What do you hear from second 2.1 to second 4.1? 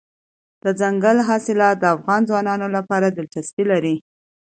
ځوانانو لپاره دلچسپي لري.